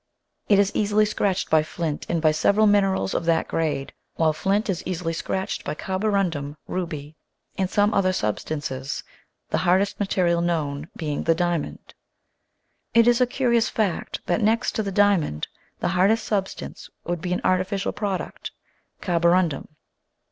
[0.49, 4.67] It is easily scratched by flint and by several minerals of that grade, while flint
[4.67, 7.15] is easily scratched by carborundum, ruby,
[7.55, 9.03] and some other substances
[9.51, 11.93] the hardest material known being the diamond.
[12.95, 15.47] It is a curious fact that, next to the diamond,
[15.81, 18.49] the hardest substance should be an artificial product
[19.03, 19.67] carborundum.